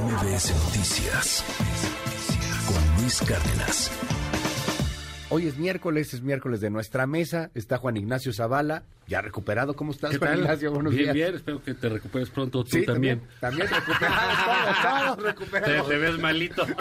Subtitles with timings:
[0.00, 1.44] MBS Noticias
[2.66, 3.90] con Luis Cárdenas.
[5.30, 7.50] Hoy es miércoles, es miércoles de nuestra mesa.
[7.54, 9.76] Está Juan Ignacio Zavala, ya recuperado.
[9.76, 10.38] ¿Cómo estás, ¿Qué Juan?
[10.38, 10.72] Ignacio?
[10.72, 11.14] Buenos bien, días.
[11.14, 13.22] bien, espero que te recuperes pronto tú Sí, también.
[13.40, 16.66] También, también recuperados, todos, todos te ves malito.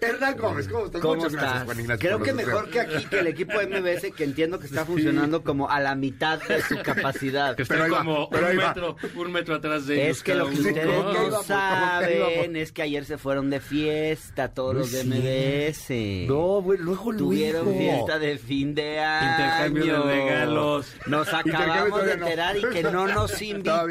[0.00, 1.00] Hernán Gómez, ¿cómo estás?
[1.00, 1.64] ¿Cómo Muchas gracias, estás?
[1.66, 2.08] Juan Ignacio.
[2.08, 5.42] Creo que mejor que aquí, que el equipo de MBS, que entiendo que está funcionando
[5.42, 7.56] como a la mitad de su capacidad.
[7.56, 10.16] Que Pero está como un metro, un metro atrás de ellos.
[10.18, 13.60] Es que lo que ustedes ¿cómo que no saben es que ayer se fueron de
[13.60, 16.28] fiesta todos No los de MBS.
[16.28, 19.30] No, güey, luego lo Tuvieron fiesta de fin de año.
[19.32, 20.94] Intercambio de regalos.
[21.06, 22.26] Nos acabamos de no.
[22.26, 23.90] enterar y que no nos no invitaron.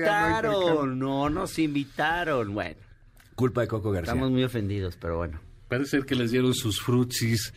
[0.53, 0.85] intercambio.
[0.85, 2.53] No nos invitaron.
[2.53, 2.75] Bueno,
[3.35, 4.13] Culpa de Coco García.
[4.13, 5.39] estamos muy ofendidos, pero bueno.
[5.73, 7.52] Parece ser que les dieron sus frutsis.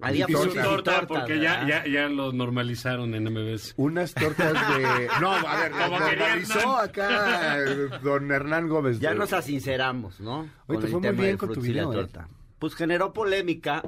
[0.00, 3.74] Había y su frutas y torta, tortas, porque ya, ya, ya lo normalizaron en MBS.
[3.76, 5.08] Unas tortas de...
[5.20, 9.00] No, a ver, Como normalizó acá eh, don Hernán Gómez.
[9.00, 10.48] Ya nos asinceramos, ¿no?
[10.66, 11.96] Oye, te el fue muy bien con tu frutzi y la video, ¿eh?
[12.04, 12.28] torta.
[12.58, 13.82] Pues generó polémica,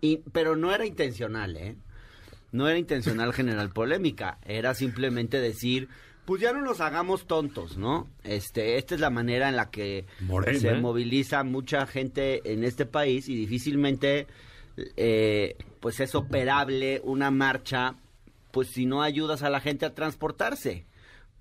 [0.00, 1.76] y, pero no era intencional, ¿eh?
[2.52, 5.88] No era intencional generar polémica, era simplemente decir,
[6.24, 8.08] pues ya no nos hagamos tontos, ¿no?
[8.22, 10.58] Este, esta es la manera en la que Morena.
[10.58, 14.26] se moviliza mucha gente en este país y difícilmente,
[14.96, 17.96] eh, pues es operable una marcha,
[18.50, 20.86] pues si no ayudas a la gente a transportarse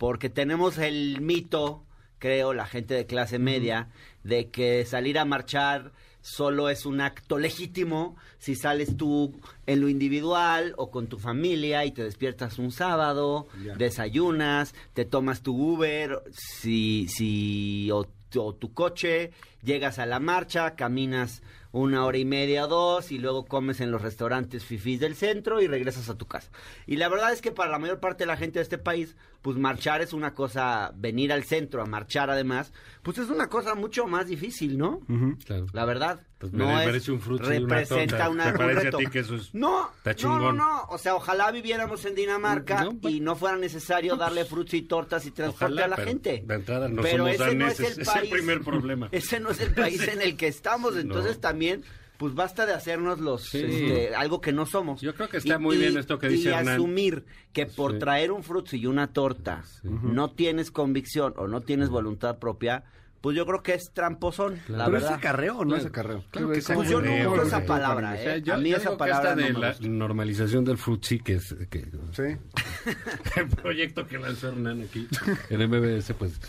[0.01, 1.85] porque tenemos el mito,
[2.17, 3.89] creo, la gente de clase media,
[4.23, 9.89] de que salir a marchar solo es un acto legítimo si sales tú en lo
[9.89, 13.47] individual o con tu familia y te despiertas un sábado,
[13.77, 19.31] desayunas, te tomas tu Uber, si, si o, o tu coche,
[19.63, 21.41] llegas a la marcha, caminas
[21.71, 25.61] una hora y media o dos y luego comes en los restaurantes fifís del centro
[25.61, 26.49] y regresas a tu casa.
[26.85, 29.15] Y la verdad es que para la mayor parte de la gente de este país,
[29.41, 33.75] pues marchar es una cosa, venir al centro a marchar además, pues es una cosa
[33.75, 35.01] mucho más difícil, ¿no?
[35.45, 35.67] Claro.
[35.73, 36.21] La verdad.
[36.41, 38.29] Pues me no es, un fruto una representa torta.
[38.29, 39.91] una, ¿Te un a ti que eso es- no,
[40.23, 44.15] no, no, no, o sea, ojalá viviéramos en Dinamarca No, pues- y no fuera necesario
[44.17, 46.43] darle frutas y tortas y transporte Ojalá, a la pero gente.
[46.45, 49.07] de entrada no pero somos ese no es el es el país, primer problema.
[49.11, 51.83] Ese no es el país en el que estamos, entonces también
[52.17, 53.59] pues basta de hacernos los Sí.
[53.63, 55.01] este, algo que no somos.
[55.01, 56.75] Yo creo que está muy bien esto que dice y Hernán.
[56.75, 57.99] asumir que por Sí.
[57.99, 62.83] traer un fruto y una torta no tienes convicción o no tienes voluntad propia,
[63.21, 65.13] pues yo creo que es tramposón, la ¿Pero es verdad.
[65.13, 65.81] acarreo o no Claro.
[65.81, 66.23] es acarreo?
[66.31, 66.73] Claro que ¿Cómo- sí.
[66.73, 68.23] Pues yo no uso esa palabra, O ¿eh?
[68.23, 69.87] sea, yo, a mí yo esa que palabra esta no la gusta.
[69.87, 72.23] normalización del frutzi, que es que, Sí.
[73.39, 75.07] el proyecto que lanzó Hernán aquí
[75.49, 76.39] en MBS, pues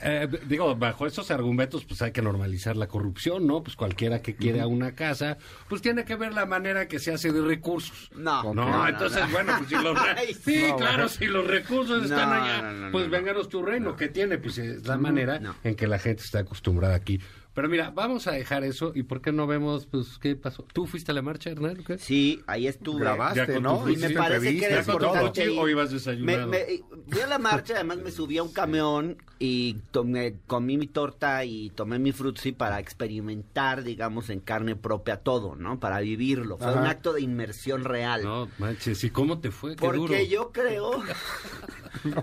[0.00, 3.62] eh, digo, bajo esos argumentos, pues hay que normalizar la corrupción, ¿no?
[3.62, 5.38] Pues cualquiera que quiera una casa,
[5.68, 8.10] pues tiene que ver la manera que se hace de recursos.
[8.14, 9.30] No, No, entonces, no.
[9.32, 11.08] bueno, pues si los Ay, sí, no, claro, bueno.
[11.08, 14.38] si los recursos están allá, pues no, vénganos tu reino, ¿qué tiene?
[14.38, 17.20] Pues es la manera en que la gente está acostumbrada aquí.
[17.58, 20.64] Pero mira, vamos a dejar eso y ¿por qué no vemos, pues, qué pasó?
[20.72, 21.82] ¿Tú fuiste a la marcha, Hernán?
[21.84, 21.98] qué?
[21.98, 23.00] Sí, ahí estuve.
[23.00, 23.88] Grabaste, ¿no?
[23.90, 26.46] Y me parece que era ¿Ya con tu importante o ibas Me, desayunado?
[26.46, 26.66] me-
[27.08, 31.44] fui a la marcha, además me subí a un camión y tomé, comí mi torta
[31.44, 35.80] y tomé mi frutzi para experimentar, digamos, en carne propia todo, ¿no?
[35.80, 36.58] Para vivirlo.
[36.58, 36.80] Fue Ajá.
[36.80, 38.22] un acto de inmersión real.
[38.22, 39.72] No, manches, ¿y cómo te fue?
[39.74, 40.14] Qué Porque duro.
[40.30, 41.02] yo creo.
[42.04, 42.22] no,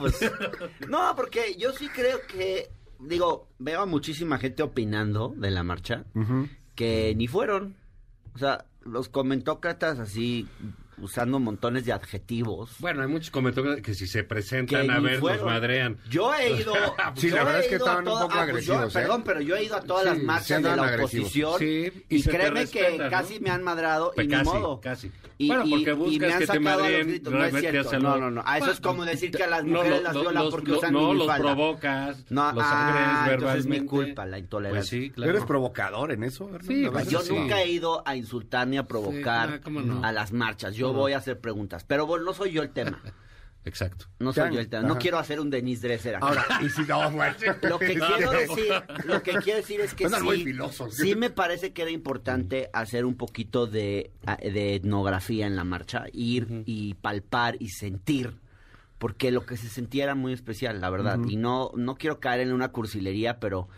[0.00, 0.28] pues,
[0.88, 2.68] no, porque yo sí creo que.
[3.02, 6.04] Digo, veo a muchísima gente opinando de la marcha
[6.74, 7.76] que ni fueron.
[8.34, 10.48] O sea, los comentócratas así,
[11.02, 12.70] usando montones de adjetivos.
[12.78, 15.40] Bueno, hay muchos comentarios que si se presentan que a ver, fueron.
[15.44, 15.98] nos madrean.
[16.08, 16.72] Yo he ido.
[17.16, 18.98] Sí, yo la verdad es que estaban un toda- poco ah, pues yo- agresivos, ¿eh?
[19.00, 21.26] Perdón, pero yo he ido a todas Sí, las sí marchas de la agresivos.
[21.26, 21.58] oposición.
[21.58, 23.10] Sí, y y créeme respetan, que ¿no?
[23.10, 24.80] casi me han madrado Pues y casi, ni modo.
[24.80, 25.10] casi.
[25.38, 27.08] Y, Bueno, porque y me buscas han que te sacado madreen.
[27.08, 27.88] No es realmente cierto.
[27.88, 28.08] hacerlo.
[28.10, 28.42] No, no, no.
[28.46, 31.36] A eso es como decir que a las mujeres las violan porque usan No, los
[31.36, 33.58] provocas, No, los ah, agredes verbalmente.
[33.58, 34.98] es mi culpa la intolerancia.
[34.98, 35.32] Pues sí, claro.
[35.32, 36.48] ¿Eres provocador en eso?
[36.66, 37.34] Sí, pues Yo sí.
[37.34, 40.76] nunca he ido a insultar ni a provocar ah, a las marchas.
[40.76, 41.84] Yo voy a hacer preguntas.
[41.84, 43.00] Pero bueno, no soy yo el tema.
[43.64, 44.06] Exacto.
[44.18, 44.88] No soy yo el tema.
[44.88, 46.26] No quiero hacer un Denise Dresser aquí.
[46.26, 47.34] Ahora, y si no, bueno.
[47.62, 48.72] Lo que quiero decir,
[49.04, 50.54] lo que quiero decir es que sí,
[50.90, 54.10] sí me parece que era importante hacer un poquito de,
[54.42, 58.36] de etnografía en la marcha, ir y palpar y sentir,
[58.98, 61.20] porque lo que se sentía era muy especial, la verdad.
[61.28, 63.68] Y no, no quiero caer en una cursilería, pero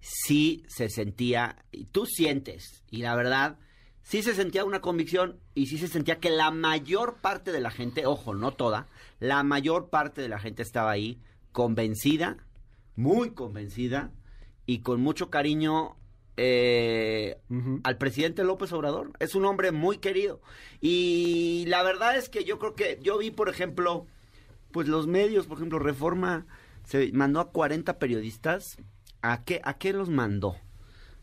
[0.00, 3.56] sí se sentía, y tú sientes, y la verdad,
[4.04, 7.72] sí se sentía una convicción y sí se sentía que la mayor parte de la
[7.72, 8.86] gente, ojo, no toda,
[9.18, 11.18] la mayor parte de la gente estaba ahí
[11.50, 12.36] convencida,
[12.94, 14.12] muy convencida
[14.66, 15.96] y con mucho cariño
[16.36, 17.38] eh,
[17.82, 19.12] al presidente López Obrador.
[19.18, 20.40] Es un hombre muy querido.
[20.80, 24.06] Y la verdad es que yo creo que yo vi, por ejemplo,
[24.70, 26.46] pues los medios, por ejemplo, Reforma
[26.84, 28.76] se mandó a 40 periodistas
[29.22, 30.56] ¿a qué, ¿a qué los mandó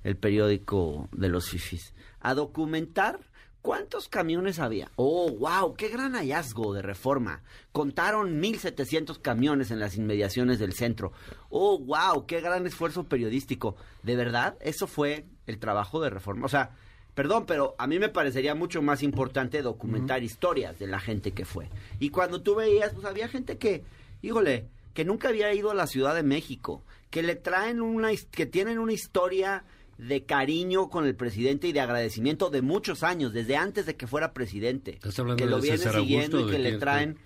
[0.03, 1.93] el periódico de los fifis?
[2.19, 3.19] A documentar
[3.61, 4.91] cuántos camiones había.
[4.95, 7.41] Oh, wow, qué gran hallazgo de reforma.
[7.71, 11.11] Contaron 1.700 camiones en las inmediaciones del centro.
[11.49, 13.75] Oh, wow, qué gran esfuerzo periodístico.
[14.03, 14.57] ¿De verdad?
[14.61, 16.45] Eso fue el trabajo de reforma.
[16.45, 16.71] O sea,
[17.13, 21.43] Perdón, pero a mí me parecería mucho más importante documentar historias de la gente que
[21.43, 21.69] fue.
[21.99, 23.83] Y cuando tú veías, pues había gente que,
[24.21, 28.45] híjole, que nunca había ido a la Ciudad de México, que le traen una, que
[28.45, 29.65] tienen una historia
[29.97, 34.07] de cariño con el presidente y de agradecimiento de muchos años, desde antes de que
[34.07, 34.93] fuera presidente.
[34.93, 37.17] ¿Estás hablando que lo de César siguiendo Augusto, y que le quién?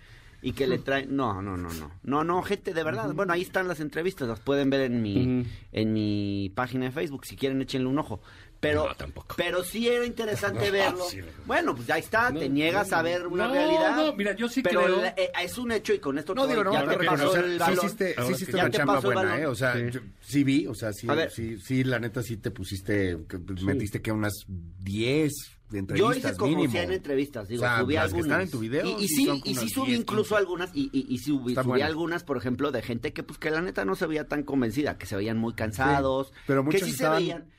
[0.48, 1.92] Y que le traen no no no no.
[2.04, 3.12] No no gente de verdad.
[3.14, 7.26] Bueno ahí están las entrevistas las pueden ver en mi en mi página de Facebook
[7.26, 8.22] si quieren échenle un ojo.
[8.60, 9.36] Pero No, tampoco.
[9.38, 11.04] pero sí era interesante No, verlo.
[11.10, 11.26] sí, no.
[11.46, 14.36] bueno pues ya está No, te niegas no, a ver una no, realidad no, mira,
[14.36, 16.64] yo sí pero creo- la- eh, es un hecho y con esto No, te digo,
[16.64, 19.40] no, ya te pasó el sí hiciste, sí una chamba buena, balón.
[19.40, 19.46] ¿eh?
[19.48, 19.82] O sea, Sí.
[19.92, 24.02] yo- sí vi, o sea, sí, sí, sí, la neta sí te pusiste, que metiste
[24.02, 26.72] que unas 10 Yo entrevistas hice como mínimo.
[26.72, 28.26] 100 entrevistas, digo, O sea, subí las que algunas.
[28.28, 30.36] están en tu video, y, y sí sí, y sí subí 10, incluso 15.
[30.36, 33.84] algunas, y, y, y subí, algunas, por ejemplo, de gente que pues que la neta
[33.86, 37.18] no se veía tan convencida, que se veían muy cansados, pero que muchos sí estaban
[37.20, 37.50] se veían,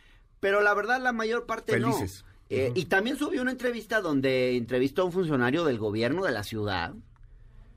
[0.40, 2.24] pero la verdad la mayor parte felices.
[2.24, 2.36] no.
[2.48, 6.44] Eh, Y también subí una entrevista donde entrevistó a un funcionario del gobierno de la
[6.44, 6.94] ciudad,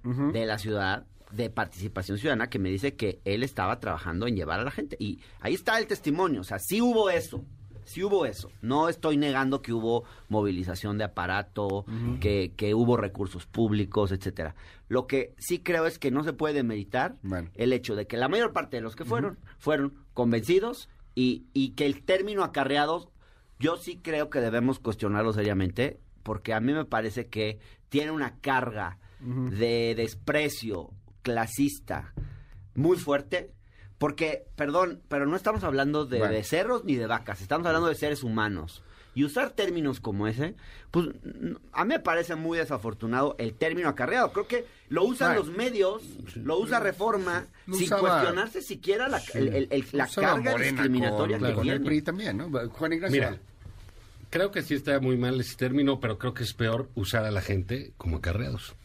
[0.03, 4.59] de la ciudad, de participación ciudadana, que me dice que él estaba trabajando en llevar
[4.59, 4.95] a la gente.
[4.99, 7.43] Y ahí está el testimonio, o sea, sí hubo eso,
[7.89, 8.50] sí hubo eso.
[8.62, 11.86] No estoy negando que hubo movilización de aparato,
[12.21, 14.56] que, que hubo recursos públicos, etcétera.
[14.88, 17.50] Lo que sí creo es que no se puede meditar Bueno.
[17.56, 21.71] el hecho de que la mayor parte de los que fueron, fueron convencidos y, y
[21.71, 23.09] que el término acarreados,
[23.59, 27.59] yo sí creo que debemos cuestionarlo seriamente, porque a mí me parece que
[27.89, 30.91] tiene una carga de desprecio
[31.24, 32.13] clasista
[32.75, 33.51] muy fuerte,
[34.00, 36.34] porque, perdón, pero no estamos hablando de Bueno.
[36.34, 38.81] becerros ni de vacas, estamos hablando de seres humanos.
[39.16, 40.56] Y usar términos como ese,
[40.92, 44.31] pues n- a mí me parece muy desafortunado el término acarreado.
[44.31, 45.48] Creo que lo usan Bueno.
[45.48, 46.04] los medios,
[46.36, 51.38] lo usa Reforma, Lo sin usaba- cuestionarse siquiera la, el- el- el- la carga discriminatoria
[51.40, 51.86] con, que con el tiene.
[51.86, 52.50] PRI también, ¿no?
[52.69, 53.12] Juan Ignacio.
[53.13, 53.38] Mira,
[54.30, 57.31] creo que sí está muy mal ese término, pero creo que es peor usar a
[57.31, 58.75] la gente como acarreados.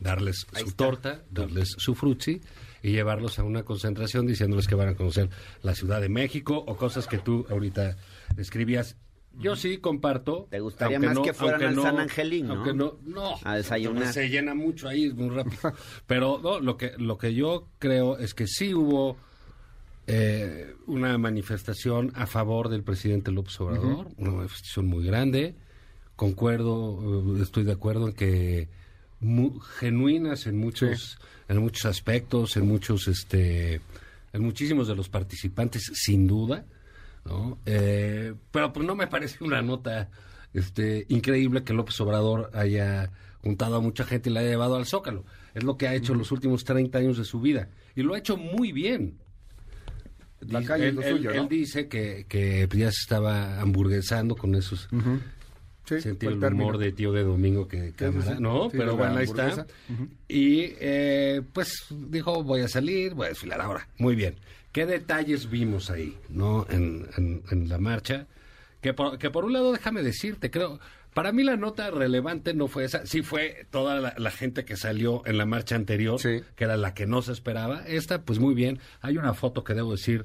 [0.00, 0.84] Darles Ahí su está.
[0.84, 2.40] torta, darles su frutzi
[2.82, 5.28] y llevarlos a una concentración diciéndoles que van a conocer
[5.62, 7.96] la Ciudad de México o cosas que tú ahorita
[8.36, 8.96] describías.
[9.38, 10.48] Yo sí comparto.
[10.50, 12.54] ¿Te gustaría más no- que fueran al San Angelín, no?
[12.54, 13.36] Aunque no, no.
[13.44, 14.12] A desayunar.
[14.12, 15.72] Se llena mucho ahí, es muy rápido.
[16.06, 19.16] Pero no, lo que, lo que yo creo es que sí hubo
[20.06, 25.54] eh, una manifestación a favor del presidente López Obrador, una manifestación muy grande.
[26.16, 28.68] Concuerdo, eh, estoy de acuerdo en que
[29.78, 31.18] genuinas en muchos,
[31.48, 33.80] en muchos aspectos, en muchos, este,
[34.32, 36.64] en muchísimos de los participantes, sin duda.
[37.24, 37.58] ¿no?
[37.66, 40.08] Eh, pero pues no me parece una nota
[40.54, 43.10] este, increíble que López Obrador haya
[43.42, 45.24] juntado a mucha gente y la haya llevado al Zócalo.
[45.54, 47.68] Es lo que ha hecho los últimos 30 años de su vida.
[47.96, 49.18] Y lo ha hecho muy bien.
[50.40, 51.42] La calle es él, lo él- suyo, ¿no?
[51.42, 54.88] él dice que, que ya se estaba hamburguesando con esos.
[55.96, 56.64] Sí, sentido fue el término.
[56.64, 58.42] humor de tío de domingo que cámara, sí.
[58.42, 58.68] ¿no?
[58.70, 59.66] Pero bueno, ahí está.
[60.28, 63.86] Y eh, pues dijo, voy a salir, voy a desfilar ahora.
[63.98, 64.36] Muy bien.
[64.72, 66.66] ¿Qué detalles vimos ahí, no?
[66.70, 68.26] En, en- en la marcha.
[68.80, 70.78] Que por, que por un lado, déjame decirte, creo,
[71.12, 74.76] para mí la nota relevante no fue esa, sí fue toda la, la gente que
[74.76, 76.40] salió en la marcha anterior, Sí.
[76.56, 77.82] que era la que no se esperaba.
[77.86, 78.78] Esta, pues muy bien.
[79.02, 80.24] Hay una foto que debo decir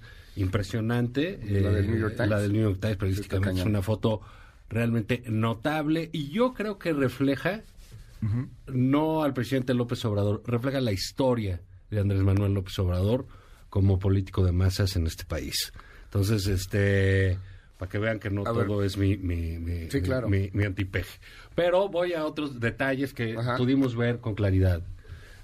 [0.55, 1.39] impresionante.
[1.43, 2.29] La del New York eh, Times.
[2.29, 4.21] La del New York Times, periodísticamente es una foto
[4.69, 7.61] realmente notable y yo creo que refleja
[8.67, 13.27] no al presidente López Obrador, refleja la historia de Andrés Manuel López Obrador
[13.69, 15.71] como político de masas en este país.
[16.05, 17.37] Entonces, este,
[17.77, 18.65] para que vean que no A ver.
[18.65, 20.27] todo es mi, mi, mi, Sí, mi- claro.
[20.27, 21.19] mi- mi antipeje.
[21.53, 23.57] Pero voy a otros detalles que Ajá.
[23.57, 24.81] pudimos ver con claridad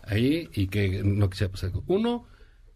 [0.03, 1.71] ahí y que no quisiera pasar.
[1.85, 2.25] Uno,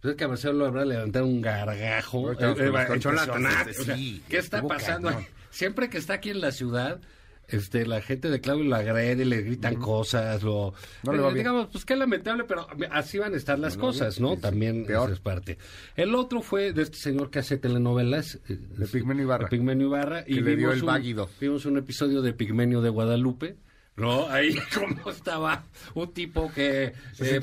[0.01, 2.31] pues es que a Marcelo Ebrard le levantaron un gargajo.
[2.33, 5.07] Eh, O sea, sí, ¿Qué está pasando?
[5.09, 5.25] cañón.
[5.55, 6.99] Siempre que está aquí en la ciudad,
[7.47, 10.73] este, la gente de Claudio lo agrede, le gritan cosas, lo...
[11.03, 11.43] No le va eh, bien.
[11.45, 14.35] digamos, pues qué lamentable, pero así van a estar las cosas, ¿no?
[14.35, 15.11] También peor.
[15.11, 15.57] es parte.
[15.95, 18.39] El otro fue de este señor que hace telenovelas.
[18.49, 19.45] eh, De Pigmenio Ibarra.
[19.45, 20.25] de Pigmenio Ibarra.
[20.25, 21.29] Que le dio el un- váguido.
[21.39, 23.55] Vimos un episodio de Pigmenio de Guadalupe.
[23.97, 24.29] ¿No?
[24.29, 26.93] Ahí como estaba un tipo que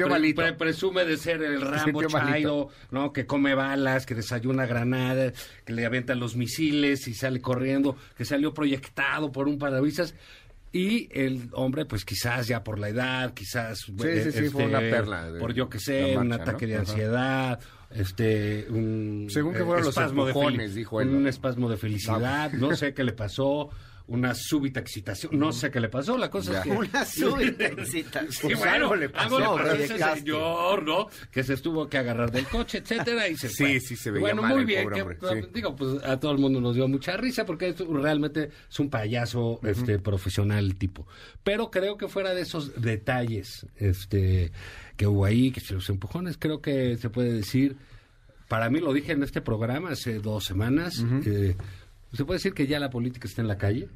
[0.09, 0.43] malito.
[0.59, 2.07] presume de ser el Rambo.
[2.07, 3.13] Chairo, ¿no?
[3.13, 5.33] Que come balas, que desayuna granadas,
[5.65, 10.15] que le avientan los misiles y sale corriendo, que salió proyectado por un parabrisas.
[10.75, 13.81] Y el hombre, pues quizás ya por la edad, quizás...
[13.81, 16.73] sí, sí, fue una perla de por yo que sé, un ataque ¿no?
[16.73, 16.91] de Ajá.
[16.91, 18.67] ansiedad, este...
[18.71, 22.95] Un, Según que fueron los espasmo de dijo él, Un espasmo de felicidad, no sé
[22.95, 23.69] qué le pasó,
[24.15, 26.59] una súbita excitación, no sé qué le pasó, la cosa Ya.
[26.61, 26.71] es que...
[26.77, 28.51] Una súbita excitación.
[28.53, 31.09] Sí, bueno, algo le pasó, algo ese señor, ¿no?
[31.31, 33.81] Que se tuvo que agarrar del coche, etcétera, y se Sí, fue.
[33.81, 35.49] sí, se veía Bueno, mal muy el bien, pobre que, hombre, sí.
[35.55, 38.91] digo, pues a todo el mundo nos dio mucha risa porque es, realmente es un
[38.91, 41.07] payaso este profesional tipo.
[41.43, 44.53] Pero creo que fuera de esos detalles este
[44.97, 47.77] que hubo ahí, que se los empujones, creo que se puede decir,
[48.49, 51.57] para mí lo dije en este programa hace dos semanas, eh,
[52.13, 53.89] se puede decir que ya la política está en la calle.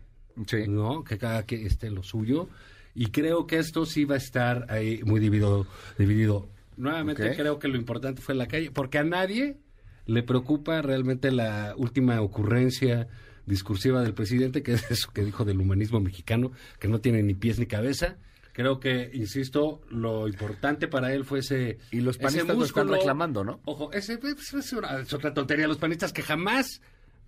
[0.47, 0.65] Sí.
[0.69, 1.03] ¿no?
[1.03, 2.49] Que cada quien esté en lo suyo.
[2.95, 5.67] Y creo que esto sí va a estar ahí muy dividido.
[5.99, 6.49] dividido.
[6.77, 9.57] Nuevamente creo que lo importante fue la calle, porque a nadie
[10.05, 13.09] le preocupa realmente la última ocurrencia
[13.47, 17.33] discursiva del presidente, que es eso que dijo del humanismo mexicano, que no tiene ni
[17.35, 18.17] pies ni cabeza.
[18.53, 21.79] Creo que, insisto, lo importante para él fue ese.
[21.91, 23.61] Y los ese panistas lo están reclamando, ¿no?
[23.67, 25.67] Ojo, ese, es, una- es otra tontería.
[25.69, 26.81] Los panistas que jamás,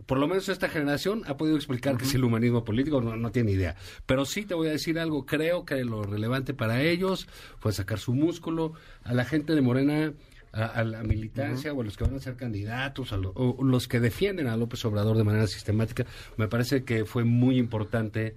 [0.07, 3.31] por lo menos esta generación, ha podido explicar qué es el humanismo político, no, no
[3.31, 3.77] tiene idea.
[4.07, 7.29] Pero sí te voy a decir algo, creo que lo relevante para ellos
[7.59, 8.73] fue sacar su músculo
[9.05, 10.13] a la gente de Morena.
[10.51, 13.63] A, a la militancia o a los que van a ser candidatos, a lo- o
[13.63, 16.07] los que defienden a López Obrador de manera sistemática,
[16.39, 18.35] me parece que fue muy importante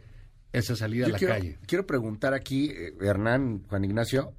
[0.51, 1.58] esa salida a la quiero, calle.
[1.65, 4.34] quiero preguntar aquí, eh, Hernán, Juan Ignacio.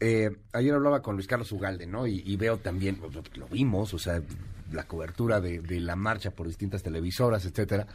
[0.00, 2.06] eh, ayer hablaba con Luis Carlos Ugalde, ¿no?
[2.06, 2.98] Y, y veo también,
[3.36, 4.20] lo vimos, o sea,
[4.72, 7.86] la cobertura de, de la marcha por distintas televisoras, etcétera.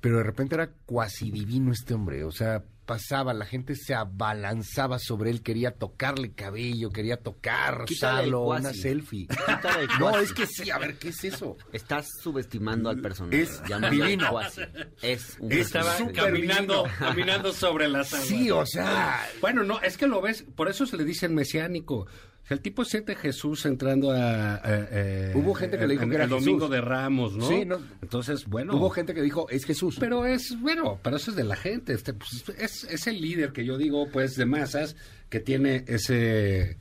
[0.00, 4.98] Pero de repente era cuasi divino este hombre, o sea, pasaba, la gente se abalanzaba
[5.00, 9.26] sobre él, quería tocarle cabello, quería tocar, rozarlo, una selfie.
[9.98, 11.56] No, es que sí, a ver, ¿qué es eso?
[11.72, 13.42] Estás subestimando al personaje.
[13.42, 13.60] Es
[13.90, 14.30] divino.
[14.30, 14.62] cuasi.
[15.02, 16.98] Es un Estaba caminando, divino.
[16.98, 18.28] caminando sobre las aguas.
[18.28, 22.06] Sí, o sea, Bueno, no, es que lo ves, por eso se le dicen mesiánico.
[22.48, 24.54] El tipo siente Jesús entrando a...
[24.54, 27.46] a- eh, Hubo gente que le dijo en- que era el domingo de Ramos, ¿no?
[27.48, 27.78] Sí, no.
[28.00, 28.74] Entonces, bueno...
[28.76, 29.96] hubo gente que dijo, es Jesús.
[30.00, 31.92] Pero es, bueno, pero eso es de la gente.
[31.92, 34.96] Este, pues, es, es el líder que yo digo, pues, de masas,
[35.28, 36.78] que tiene ese...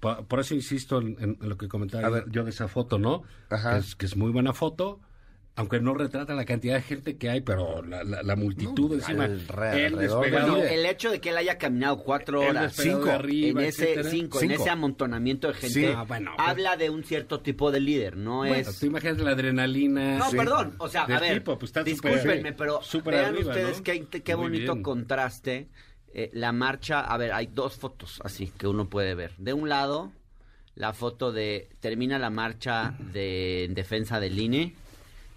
[0.00, 2.24] Por, por eso insisto en, en lo que comentaba A ver.
[2.30, 3.22] yo de esa foto, ¿no?
[3.48, 3.72] Ajá.
[3.74, 5.00] Que es, que es muy buena foto,
[5.56, 8.94] aunque no retrata la cantidad de gente que hay, pero la, la- la multitud No,
[8.96, 9.26] encima.
[9.26, 9.46] del
[9.96, 10.72] despegado, líder.
[10.72, 14.50] El hecho de que él haya caminado cuatro horas cinco, arriba, en ese cinco, en
[14.50, 15.86] ese amontonamiento de gente, Sí.
[15.86, 18.78] Ah, bueno, pues- habla de un cierto tipo de líder, no Bueno, es...
[18.78, 20.18] tú imagínate la adrenalina.
[20.18, 20.36] No, Sí.
[20.36, 23.84] perdón, o sea, Del a ver, tipo, pues, discúlpenme, pero vean arriba, ustedes ¿no?
[24.22, 24.82] qué, bonito bien.
[24.82, 25.68] contraste.
[26.18, 29.32] eh, la marcha, a ver, hay dos fotos así que uno puede ver.
[29.36, 30.12] De un lado,
[30.74, 34.74] la foto de termina la marcha de en defensa del INE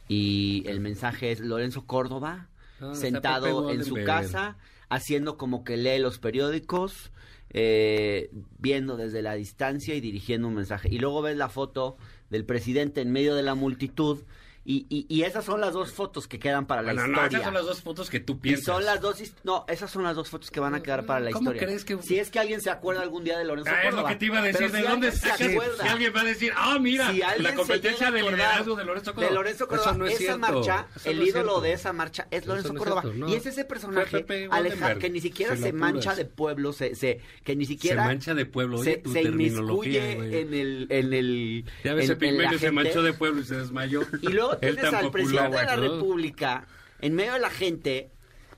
[0.09, 2.49] y el mensaje es Lorenzo Córdoba
[2.81, 4.57] Ah, sentado en su casa
[4.89, 7.11] haciendo como que lee los periódicos,
[7.51, 10.89] eh, viendo desde la distancia y dirigiendo un mensaje.
[10.91, 11.97] Y luego ves la foto
[12.29, 14.23] del presidente en medio de la multitud
[14.65, 17.37] y, y, y esas son las dos fotos que quedan para la Bueno, no, historia.
[17.39, 18.65] esas son las dos fotos que tú Y piensas.
[18.65, 21.31] son las dos, no, esas son las dos fotos que van a quedar para la
[21.31, 21.65] ¿Cómo historia.
[21.67, 23.89] crees que- Si es que alguien se acuerda algún día de Lorenzo Ah, es lo
[23.91, 24.09] Córdoba.
[24.09, 24.71] que te iba a decir.
[24.71, 25.83] ¿De si dónde se acuerda.
[25.83, 28.37] Que alguien va a decir, ah, mira, Si la se competencia llega a de acordar
[28.39, 29.27] liderazgo de Lorenzo Córdoba.
[29.29, 29.93] De Lorenzo Córdoba.
[29.93, 30.39] No es esa cierto.
[30.39, 31.61] marcha, Eso el no es ídolo cierto.
[31.61, 33.01] de esa marcha es Lorenzo no es Córdoba.
[33.01, 33.29] cierto, no.
[33.29, 36.15] Y es ese personaje Fue Pepe aleja- Goldenberg, que ni siquiera si se lo mancha
[36.15, 39.21] de pueblo, se, se, que ni siquiera Se mancha de pueblo, oye, se, tu se
[39.23, 44.01] terminología, en el, en el, Ya ves, pigmenio se manchó de pueblo y se desmayó.
[44.21, 45.75] Y luego Él tienes al presidente de la.
[45.75, 46.68] República
[47.01, 48.12] en medio de la gente,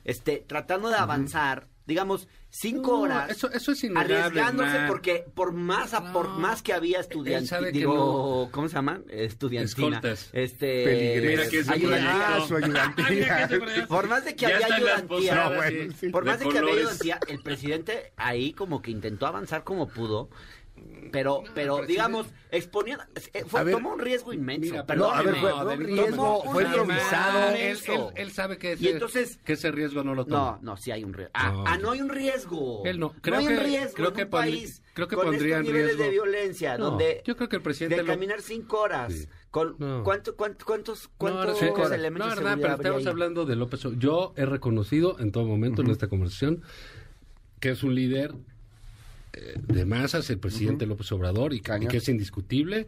[0.04, 3.30] este, tratando de avanzar, digamos, cinco No, horas.
[3.30, 8.50] eso- eso es innegable, Arriesgándose porque por más, a- por más que había estudiantes, digo,
[8.52, 9.04] ¿cómo se llaman?
[9.10, 9.88] Estudiantina.
[9.98, 10.30] Escoltas.
[10.34, 11.30] Este, Peligreses.
[11.30, 12.36] Mira que se ayudantía.
[12.36, 13.50] Ah, su ayudantía.
[13.88, 15.08] Por más de que Ya había ayudantía.
[15.08, 16.10] posadas, No, bueno, sí, sí.
[16.10, 20.30] Por más de, que había ayudantía, el presidente ahí como que intentó avanzar como pudo.
[21.12, 24.62] Pero, pero digamos, exponiendo, eh, fue, ver, tomó un riesgo inmenso.
[24.72, 25.20] Mira, perdóneme.
[25.20, 27.40] a ver, fue- no, fue un de- riesgo, no, fue no, improvisado.
[27.42, 27.78] no, Él,
[28.16, 30.60] él, sabe que ese, Y entonces- que ese riesgo no lo No, toma.
[30.62, 31.32] no, sí hay un riesgo.
[31.36, 31.64] Ah, No.
[31.68, 32.84] ah, no hay un riesgo.
[32.86, 33.12] Él no.
[33.22, 35.68] Creo hay que- un riesgo creo en que un país creo que con pondría estos
[35.68, 38.42] en niveles riesgo- de violencia, No, donde yo creo que el presidente de lo- caminar
[38.42, 39.28] cinco horas, Sí.
[39.50, 40.04] con No.
[40.06, 43.08] ¿cuánto, cuánto, cuántos, cuántos no, elementos No, verdad, pero estamos ahí?
[43.08, 44.00] hablando de López Obrador.
[44.02, 46.64] Yo he reconocido en todo momento en esta conversación
[47.60, 48.34] que es un líder
[49.68, 51.84] de masas, el presidente López Obrador, y, que- Cañón.
[51.84, 52.88] y que es indiscutible.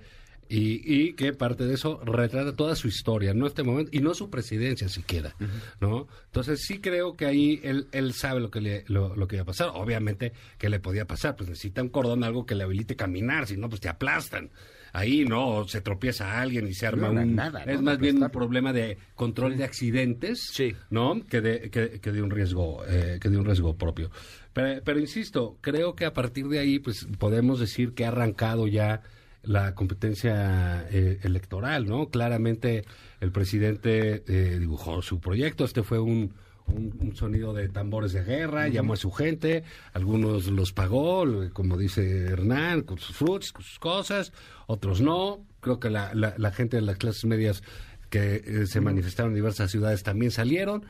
[0.49, 4.13] Y, y que parte de eso retrata toda su historia, no este momento, y no
[4.13, 5.33] su presidencia siquiera,
[5.79, 6.07] ¿no?
[6.25, 9.43] Entonces sí creo que ahí él, él sabe lo que le, lo, lo que iba
[9.43, 9.71] a pasar.
[9.73, 13.55] Obviamente que le podía pasar, pues necesita un cordón, algo que le habilite caminar, si
[13.55, 14.51] no, pues te aplastan.
[14.91, 15.47] ahí, ¿no?
[15.47, 17.35] O se tropieza alguien y se arma No, un...
[17.35, 20.75] nada, es más bien un problema de control de accidentes, Sí.
[20.91, 21.19] ¿no?
[21.25, 24.11] Que de, que, que de un riesgo, eh, que de un riesgo propio.
[24.53, 28.67] Pero, pero insisto, creo que a partir de ahí, pues podemos decir que ha arrancado
[28.67, 29.01] ya
[29.43, 32.09] la competencia eh, electoral, ¿no?
[32.09, 32.85] Claramente
[33.19, 35.65] el presidente eh, dibujó su proyecto.
[35.65, 36.33] Este fue un,
[36.67, 41.77] un, un sonido de tambores de guerra, llamó a su gente, algunos los pagó, como
[41.77, 44.31] dice Hernán, con sus frutos, con sus cosas,
[44.67, 45.45] otros no.
[45.59, 47.63] Creo que la, la, la gente de las clases medias
[48.09, 50.85] que eh, se manifestaron en diversas ciudades también salieron.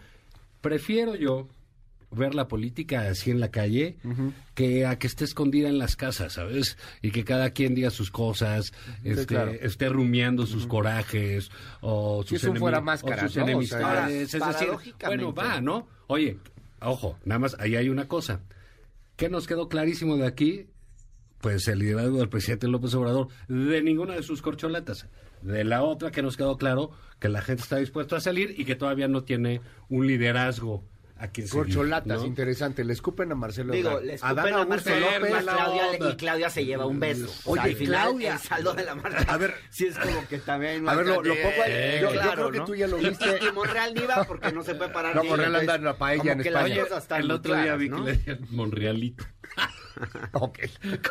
[0.62, 1.48] Prefiero yo
[2.14, 3.98] ver la política así en la calle
[4.54, 6.78] que a que esté escondida en las casas, ¿sabes?
[7.02, 9.52] Y que cada quien diga sus cosas, este, claro.
[9.52, 11.52] esté rumiando sus corajes
[11.82, 13.44] o sus, eso fuera máscara, o sus ¿no?
[13.44, 14.34] O sea, enemistades.
[14.34, 14.70] Es decir,
[15.06, 15.88] bueno, va, ¿no?
[16.08, 16.38] Oye,
[16.82, 18.42] ojo, nada más, ahí hay una cosa.
[19.16, 20.68] ¿Qué nos quedó clarísimo de aquí?
[21.42, 25.08] Pues el liderazgo del presidente López Obrador, de ninguna de sus corcholatas.
[25.42, 28.64] De la otra que nos quedó claro que la gente está dispuesta a salir y
[28.64, 30.86] que todavía no tiene un liderazgo
[31.18, 32.26] a quien Corcholatas, ¿no?
[32.26, 32.84] interesante.
[32.84, 35.44] Le escupen a Marcelo Digo, le escupen a Augusto Marcelo López.
[35.44, 37.28] Claudia, y Claudia se lleva un beso.
[37.46, 38.34] O Oye, sea, al final, Claudia.
[38.34, 39.32] el saldo de la marcha.
[39.34, 39.54] A ver.
[39.70, 40.88] sí es como que también...
[40.90, 42.02] A ver, lo- lo Eh, pongo ahí.
[42.02, 42.66] Yo- yo claro, creo que ¿no?
[42.66, 43.40] tú ya lo viste.
[43.48, 45.16] Y, Monreal ni va porque no se puede parar.
[45.16, 46.84] No, Monreal anda en la paella como en España.
[47.20, 47.98] El otro día vi ¿no?
[48.04, 49.24] que le decían Monrealito.
[50.34, 50.60] Ok.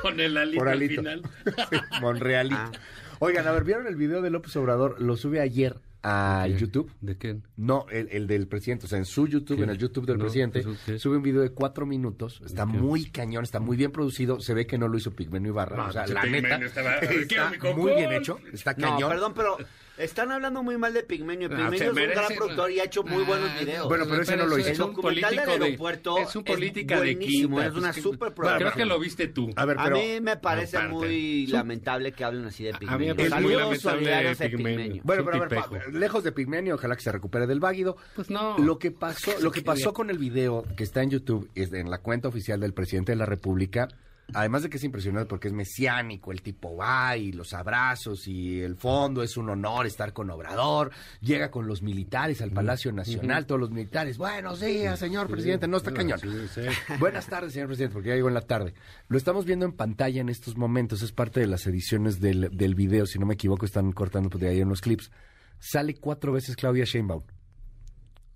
[0.02, 1.22] Con el alito, al final.
[1.70, 2.56] Sí, Monrealito.
[2.60, 2.72] Ah.
[3.20, 5.00] Oigan, a ver, ¿vieron el video de López Obrador?
[5.00, 6.90] Lo sube ayer a YouTube.
[7.00, 7.44] ¿De quién?
[7.56, 9.62] No, el, el del presidente, o sea, en su YouTube, ¿Qué?
[9.64, 10.64] en el YouTube del No, presidente,
[10.98, 14.66] sube un video de cuatro minutos, está muy cañón, está muy bien producido, se ve
[14.66, 18.12] que no lo hizo Pigmenio Ibarra, No, o sea, la neta, estaba- está muy bien
[18.12, 19.10] hecho, está No, cañón.
[19.10, 19.56] perdón, pero
[19.98, 21.48] están hablando muy mal de Pigmenio.
[21.52, 23.88] Ah, Pigmenio es un gran productor y ha hecho muy Ah, buenos videos.
[23.88, 24.68] Bueno, pero ese no lo hizo.
[24.70, 27.66] El documental del de- aeropuerto es un es política de buenísimo, quinta.
[27.70, 28.56] es una pues súper Bueno.
[28.58, 29.50] Creo que lo viste tú.
[29.56, 32.72] A ver, A pero mí me parece aparte, muy lamentable que hablen así de A
[32.72, 33.16] mí me Pigmenio.
[33.16, 34.76] parece muy lamentable solidarios de Pigmenio.
[34.78, 35.02] Pigmenio.
[35.04, 37.60] Bueno, Es un pero a ver, pa- lejos de Pigmenio, ojalá que se recupere del
[37.60, 37.96] váguido.
[38.16, 38.58] Pues no.
[38.58, 41.90] Lo que pasó, lo que pasó con el video que está en YouTube, es en
[41.90, 43.88] la cuenta oficial del presidente de la República,
[44.34, 48.60] además de que es impresionante porque es mesiánico, el tipo va y los abrazos y
[48.60, 53.46] el fondo es un honor estar con Obrador, llega con los militares al Palacio Nacional,
[53.46, 56.20] todos los militares, buenos días, señor presidente, no está cañón.
[56.98, 58.74] Buenas tardes, señor presidente, porque ya llegó en la tarde.
[59.08, 62.74] Lo estamos viendo en pantalla en estos momentos, es parte de las ediciones del, del
[62.74, 65.10] video, si no me equivoco, están cortando por de ahí unos clips.
[65.58, 67.22] Sale cuatro veces Claudia Sheinbaum.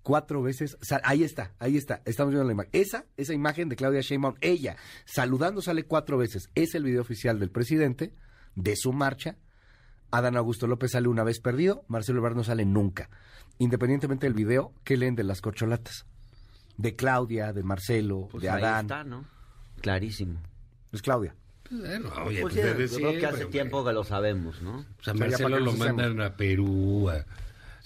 [0.07, 2.71] Cuatro veces, sal- ahí está, ahí está, estamos viendo la imagen.
[2.73, 6.49] Esa, esa imagen de Claudia Sheinbaum, ella saludando sale cuatro veces.
[6.55, 8.15] Es el video oficial del presidente,
[8.55, 9.35] de su marcha.
[10.13, 13.11] Adán Augusto López sale una vez perdido, Marcelo Ebrard no sale nunca.
[13.59, 16.07] Independientemente del video, ¿qué leen de las corcholatas?
[16.77, 18.85] De Claudia, de Marcelo, Pues de ahí Adán.
[18.87, 19.25] está, ¿no?
[19.81, 20.41] Clarísimo.
[20.93, 21.35] Es Claudia.
[21.69, 24.77] Bueno, oye, Pues pues sí, desde yo creo que hace tiempo que lo sabemos, ¿no?
[24.79, 27.27] O sea, O sea, ya Marcelo lo mandaron a Perú, a,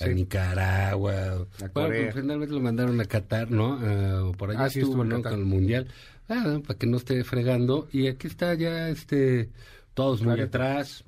[0.01, 0.15] a Sí.
[0.15, 1.13] Nicaragua.
[1.13, 4.29] A Bueno, pues, finalmente lo mandaron a Qatar, ¿no?
[4.29, 5.23] O por allá Ah, sí, estuvo, ¿no?
[5.23, 5.89] Con el Mundial.
[6.29, 7.89] Ah, para que no esté fregando.
[7.93, 9.51] Y aquí está ya, este,
[9.95, 11.05] todos muy atrás.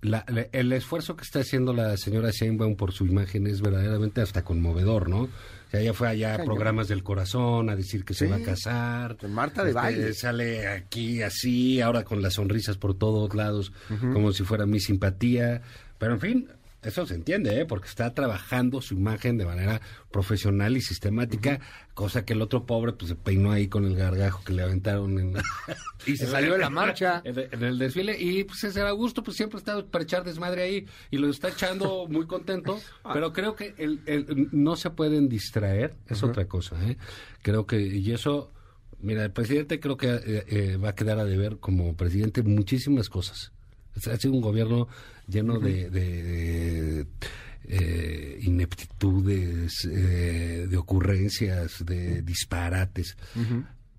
[0.00, 4.20] La- la- el esfuerzo que está haciendo la señora Sheinbaum por su imagen es verdaderamente
[4.20, 5.22] hasta conmovedor, ¿no?
[5.22, 5.28] O
[5.70, 9.16] sea, ella fue allá a programas del corazón a decir que se va a casar.
[9.28, 10.12] Marta de Este, baile.
[10.12, 13.72] Sale aquí así, ahora con las sonrisas por todos lados,
[14.12, 15.62] como si fuera mi simpatía.
[15.98, 16.48] Pero en fin,
[16.84, 17.66] eso se entiende, ¿eh?
[17.66, 21.60] porque está trabajando su imagen de manera profesional y sistemática,
[21.94, 25.18] cosa que el otro pobre pues se peinó ahí con el gargajo que le aventaron
[25.18, 25.34] en,
[26.06, 27.22] Y se salió de la marcha.
[27.24, 30.86] en, en el desfile y pues ese Augusto pues siempre está para echar desmadre ahí
[31.10, 32.78] y lo está echando muy contento
[33.12, 36.96] pero creo que el, el- no se pueden distraer es otra cosa ¿eh?
[37.42, 38.52] creo que y eso
[39.00, 43.08] mira el presidente creo que eh, eh, va a quedar a deber como presidente muchísimas
[43.08, 43.52] cosas
[44.10, 44.88] ha sido un gobierno
[45.28, 47.06] lleno de, de, de,
[47.64, 53.16] eh, ineptitudes, eh, de ocurrencias, de disparates.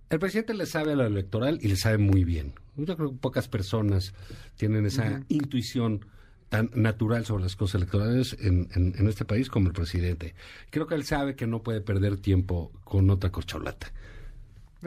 [0.09, 2.53] El presidente le sabe a lo electoral y le sabe muy bien.
[2.77, 4.13] Yo creo que pocas personas
[4.55, 6.05] tienen esa intuición
[6.49, 10.35] tan natural sobre las cosas electorales en, en- en este país como el presidente.
[10.69, 13.91] Creo que él sabe que no puede perder tiempo con otra corcholata.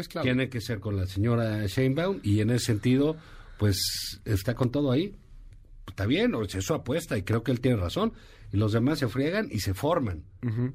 [0.08, 0.22] Claro.
[0.22, 3.16] Tiene que ser con la señora Sheinbaum y en ese sentido,
[3.58, 5.16] pues está con todo ahí.
[5.98, 8.12] Está bien, o sea, es su apuesta y creo que él tiene razón.
[8.52, 10.22] Y los demás se friegan y se forman,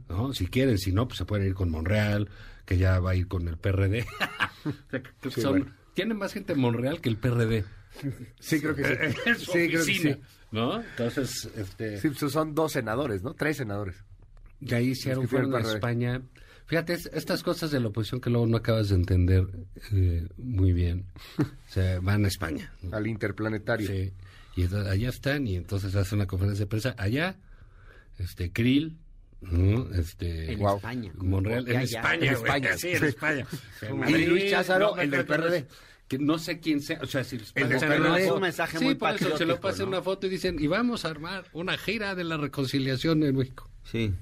[0.10, 0.34] ¿no?
[0.34, 2.28] Si quieren, si no, pues se pueden ir con Monreal,
[2.66, 4.06] que ya va a ir con el PRD.
[4.66, 5.76] O sea, creo que Sí, son, bueno.
[5.94, 7.64] Tiene más gente en Monreal que el PRD.
[8.40, 9.34] Sí, creo que sí.
[9.46, 10.16] Su Sí, creo que sí.
[10.52, 10.82] ¿no?
[10.82, 12.00] Entonces, este...
[12.00, 13.34] Sí, pues son dos senadores, ¿no?
[13.34, 13.96] Tres senadores.
[14.62, 15.60] Y ahí hicieron, fueron a.
[15.60, 16.22] España.
[16.66, 19.46] Fíjate, es- estas cosas de la oposición que luego no acabas de entender
[19.94, 21.06] eh, muy bien.
[21.40, 22.72] O sea, van a España.
[22.84, 22.96] ¿no?
[22.96, 23.88] Al interplanetario.
[23.88, 24.14] Sí.
[24.56, 27.38] Y allá están, y entonces hace una conferencia de prensa allá,
[28.20, 28.98] este, Krill,
[29.42, 29.92] ¿no?
[29.94, 30.78] Este, En Guau.
[30.78, 31.12] España.
[31.18, 32.00] Monreal, en Ya, ya.
[32.00, 32.78] España, En güey, España.
[32.78, 33.48] sí, en España.
[34.10, 35.66] Y Luis Cházaro, no, el del PRD.
[36.08, 38.26] Que no sé quién sea, o sea, si les El PRD.
[38.26, 39.98] Es un mensaje sí, muy por eso se lo pasan ¿no?
[39.98, 43.70] una foto y dicen, y vamos a armar una gira de la reconciliación en México.
[43.90, 44.14] Sí.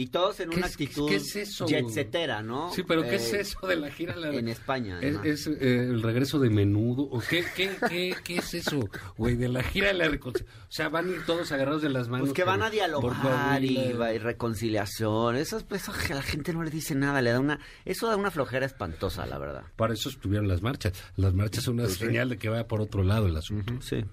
[0.00, 1.66] Y todos en ¿Qué una es- actitud qué es eso?
[1.66, 2.72] jetsetera, ¿no?
[2.72, 4.14] Sí, pero ¿qué es Eh, eso de la gira?
[4.14, 7.02] la- en España, ¿Es, es, eh, el regreso de menudo?
[7.02, 9.34] ¿O qué, qué, qué, qué es eso, güey?
[9.34, 10.62] De la gira de la reconciliación.
[10.68, 12.28] O sea, van a ir todos agarrados de las manos.
[12.28, 15.34] Pues que van a dialogar y, y reconciliación.
[15.36, 18.30] Eso, eso a la gente no le dice nada, le da una, eso da una
[18.30, 19.64] flojera espantosa, la verdad.
[19.74, 20.92] Para eso estuvieron las marchas.
[21.16, 23.74] Las marchas son una Pues señal de que va por otro lado el asunto.
[23.80, 24.04] Sí.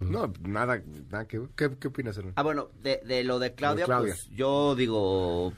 [0.00, 2.34] No, nada, nada que ¿Qué, qué opinas, Hernán?
[2.36, 4.14] Ah, bueno, de, de lo de Claudia, De Claudia.
[4.14, 5.52] pues yo digo,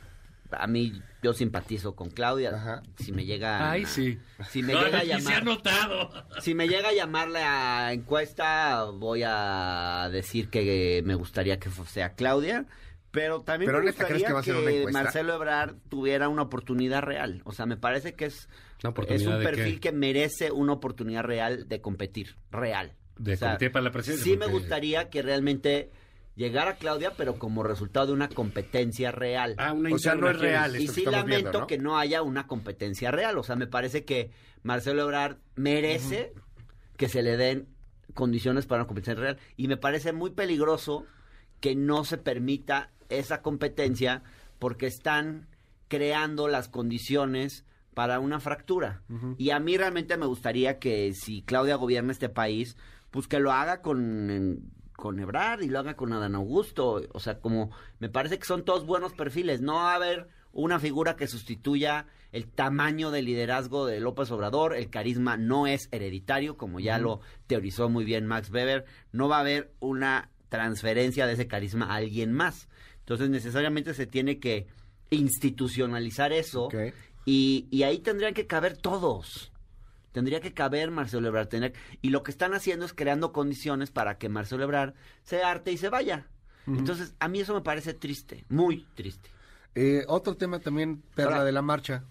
[0.50, 2.54] a mí yo simpatizo con Claudia.
[2.54, 2.82] Ajá.
[2.96, 4.18] Si me llega, Ay, sí.
[4.48, 6.10] si me No, llega a y se ha llamar, notado.
[6.40, 12.14] si me llega a llamarle a encuesta, voy a decir que me gustaría que sea
[12.14, 12.66] Claudia.
[13.10, 15.02] Pero también Pero me neta, ¿crees gustaría que va a ser una encuesta?
[15.02, 17.42] Marcelo Ebrard tuviera una oportunidad real.
[17.44, 18.48] O sea, me parece que es,
[18.84, 19.80] ¿Una es un perfil qué?
[19.80, 22.36] que merece una oportunidad real de competir.
[22.52, 22.94] Real.
[23.20, 25.90] De competir para la presidencia, Sí me gustaría que realmente
[26.36, 29.54] llegara Claudia, pero como resultado de una competencia real.
[29.58, 30.80] Ah, una O sea, no es real.
[30.80, 31.66] y sí lamento viendo, ¿no?
[31.66, 33.36] que no haya una competencia real.
[33.36, 34.30] O sea, me parece que
[34.62, 36.32] Marcelo Ebrard merece
[36.96, 37.68] que se le den
[38.14, 39.38] condiciones para una competencia real.
[39.56, 41.04] Y me parece muy peligroso
[41.60, 44.22] que no se permita esa competencia
[44.58, 45.46] porque están
[45.88, 49.02] creando las condiciones para una fractura.
[49.36, 52.76] Y a mí realmente me gustaría que si Claudia gobierna este país,
[53.10, 57.00] pues que lo haga con, en- con Ebrard y lo haga con Adán Augusto.
[57.12, 59.60] O sea, como me parece que son todos buenos perfiles.
[59.62, 64.74] No va a haber una figura que sustituya el tamaño de liderazgo de López Obrador.
[64.76, 68.84] El carisma no es hereditario, como ya lo teorizó muy bien Max Weber.
[69.12, 72.68] No va a haber una transferencia de ese carisma a alguien más.
[73.00, 74.66] Entonces necesariamente se tiene que
[75.34, 76.68] institucionalizar eso
[77.24, 79.49] y, y ahí tendrían que caber todos.
[80.12, 81.48] Tendría que caber Marcelo Ebrard.
[81.48, 85.70] tendría- y lo que están haciendo es creando condiciones para que Marcelo Ebrard se arte
[85.72, 86.26] y se vaya.
[86.66, 89.30] Entonces, a mí eso me parece triste, muy triste.
[89.74, 92.04] Eh, otro tema también, perla Ahora- de la marcha,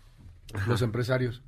[0.67, 1.41] los empresarios.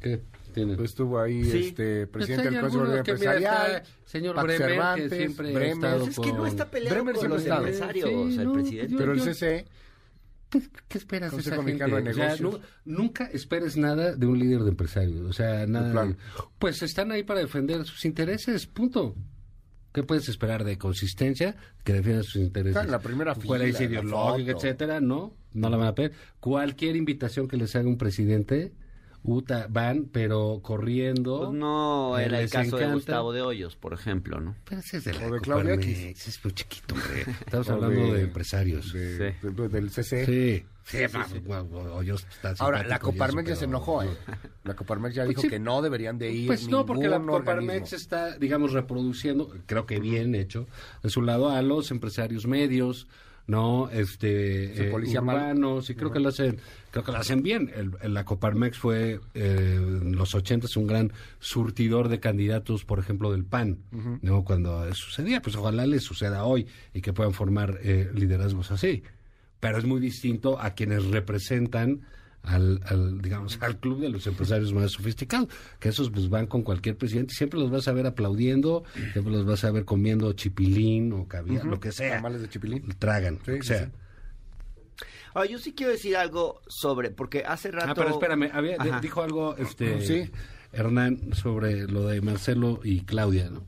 [0.00, 0.20] ¿Qué?
[0.52, 1.68] Pues estuvo ahí Sí.
[1.68, 5.72] este presidente Pues del Consejo Empresarial, está señor Bremer, que Cervantes, siempre ha Bremer.
[5.72, 8.92] estado Pues es que no está peleado Bremer con los empresarios, Sí, el no, presidente.
[8.92, 9.24] yo- Pero el yo-
[10.50, 11.84] CC, ¿Qué, esperas de esa gente?
[11.84, 12.36] De O sea,
[12.84, 15.20] nunca esperes nada de un líder de empresarios.
[15.22, 16.16] O sea, nada.
[16.58, 19.14] Pues están ahí para defender sus intereses, punto.
[19.92, 21.56] ¿Qué puedes esperar de consistencia?
[21.82, 22.86] Que defiendan sus intereses.
[22.86, 26.12] La primera fila, es en la ideológica, etcétera, no, no la van a pedir.
[26.38, 28.72] Cualquier invitación que les haga un presidente,
[29.22, 31.40] Uta, van, pero corriendo.
[31.48, 32.86] Pues no Eh, era el caso de.
[32.90, 34.56] Gustavo de Hoyos, por ejemplo, ¿no?
[34.64, 36.28] Pero ese es de la O de Claudia Coparmex, X.
[36.28, 37.20] Es muy chiquito, hombre.
[37.40, 38.92] Estamos O hablando de, de- empresarios.
[38.92, 40.24] de- de- del CC.
[40.26, 40.66] Sí.
[40.82, 41.42] Sí, sí,
[41.92, 44.08] Hoyos está Ahora, la simpático y Coparmex ya se enojó, ¿eh?
[44.64, 45.48] La Coparmex ya Pues dijo sí.
[45.48, 47.96] que no deberían de ir Pues no, porque la Coparmex organismo.
[47.96, 50.66] está, digamos, reproduciendo, creo que bien hecho,
[51.02, 53.06] de su lado a los empresarios medios,
[53.46, 53.88] ¿no?
[53.90, 56.58] Este, Su policía urbanos, y creo que lo hacen,
[56.90, 57.70] creo que lo hacen bien.
[57.74, 62.98] El, el- la Coparmex fue eh, en los ochentas un gran surtidor de candidatos, por
[62.98, 63.78] ejemplo, del PAN,
[64.22, 64.44] ¿no?
[64.44, 69.02] Cuando sucedía, pues ojalá les suceda hoy y que puedan formar eh, liderazgos así.
[69.58, 72.02] Pero es muy distinto a quienes representan
[72.42, 75.48] al, al, digamos, al club de los empresarios más sofisticados,
[75.78, 79.44] que esos pues van con cualquier presidente siempre los vas a ver aplaudiendo, siempre los
[79.44, 82.16] vas a ver comiendo chipilín o caviar, lo que sea.
[82.16, 82.82] Tamales de chipilín.
[82.98, 83.86] Tragan, Sí, sí, sea.
[83.86, 83.92] sí.
[85.32, 87.90] Ahora, yo sí quiero decir algo sobre, porque hace rato...
[87.90, 89.00] Ah, pero espérame, había, de- Ajá.
[89.00, 90.30] dijo algo este Sí.
[90.72, 93.64] Hernán sobre lo de Marcelo y Claudia, ¿no?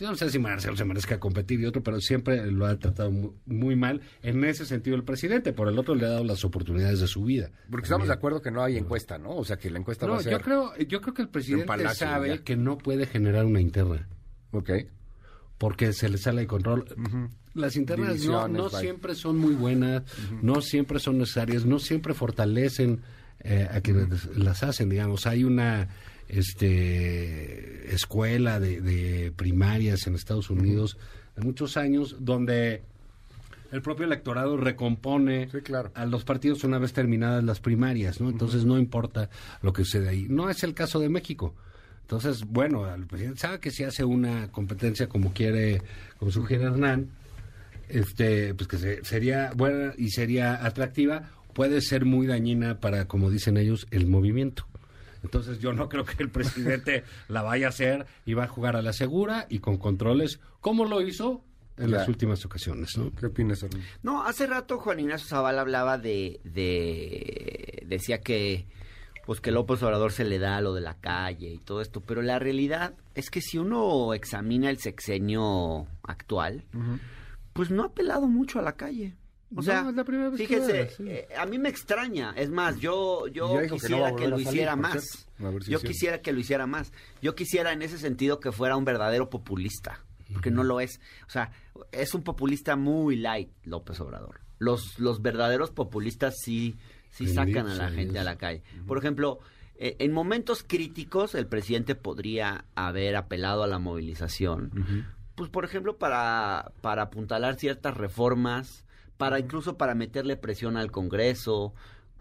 [0.00, 3.10] Yo no sé si Marcelo se merezca competir y otro, pero siempre lo ha tratado
[3.10, 5.52] mu- muy, mal en ese sentido el presidente.
[5.52, 7.50] Por el otro le ha dado las oportunidades de su vida.
[7.70, 9.30] Porque estamos de acuerdo que no hay encuesta, ¿no?
[9.36, 10.32] O sea, que la encuesta va No, a ser...
[10.32, 12.38] yo creo, yo creo que el presidente Palacio, sabe ya.
[12.42, 14.08] que no puede generar una interna.
[14.52, 14.70] Ok.
[15.58, 16.86] porque se le sale de control.
[17.52, 20.04] Las internas no, Divisiones, no siempre son muy buenas,
[20.40, 23.02] no siempre son necesarias, no siempre fortalecen
[23.40, 25.26] eh, a quienes las hacen, digamos.
[25.26, 25.88] Hay una
[26.30, 30.96] este escuela de, de primarias en Estados Unidos
[31.36, 32.82] de muchos años donde
[33.72, 35.90] el propio electorado recompone Sí, claro.
[35.94, 38.28] a los partidos una vez terminadas las primarias, ¿no?
[38.28, 39.30] Entonces no importa
[39.62, 40.26] lo que sucede ahí.
[40.28, 41.54] No es el caso de México.
[42.02, 45.82] Entonces, bueno, el presidente sabe que si hace una competencia como quiere,
[46.18, 47.10] como sugiere Hernán,
[47.88, 53.30] este, pues que se- sería buena y sería atractiva, puede ser muy dañina para, como
[53.30, 54.66] dicen ellos, el movimiento.
[55.22, 58.76] Entonces yo no creo que el presidente la vaya a hacer y va a jugar
[58.76, 61.44] a la segura y con controles, como lo hizo
[61.76, 63.10] en las últimas ocasiones, ¿no?
[63.14, 63.64] ¿Qué opinas?
[64.02, 68.66] No, hace rato Juan Ignacio Zavala hablaba de, de decía que
[69.24, 72.20] pues que López Obrador se le da lo de la calle y todo esto, pero
[72.20, 76.64] la realidad es que si uno examina el sexenio actual,
[77.52, 79.14] pues no ha apelado mucho a la calle.
[79.52, 81.04] O No, sea, es la primera vez que fíjese, lo hace, sí.
[81.08, 82.32] eh, a mí me extraña.
[82.36, 85.26] Es más, yo, yo que no quisiera que, lo salir, hiciera más.
[85.66, 86.92] yo quisiera que lo hiciera más.
[87.20, 91.00] Yo quisiera en ese sentido que fuera un verdadero populista, porque no lo es.
[91.26, 91.50] O sea,
[91.90, 94.40] es un populista muy light, López Obrador.
[94.58, 96.76] Los, los verdaderos populistas sí,
[97.10, 98.62] sí sacan a la gente a la calle.
[98.86, 99.40] Por ejemplo,
[99.76, 105.96] eh, en momentos críticos el presidente podría haber apelado a la movilización pues por ejemplo
[105.96, 108.84] para, para apuntalar ciertas reformas,
[109.20, 111.74] para incluso para meterle presión al Congreso.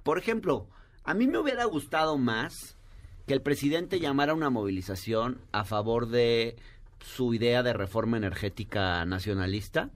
[0.04, 0.68] Por ejemplo,
[1.06, 2.78] a mí me hubiera gustado más
[3.26, 6.58] que el presidente llamara una movilización a favor de
[7.00, 9.92] su idea de reforma energética nacionalista,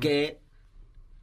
[0.00, 0.38] que